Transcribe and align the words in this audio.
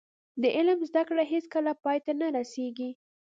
د 0.41 0.43
علم 0.57 0.79
زده 0.89 1.03
کړه 1.09 1.23
هیڅکله 1.33 1.71
پای 1.83 1.97
ته 2.05 2.11
نه 2.19 2.27
رسیږي. 2.37 2.89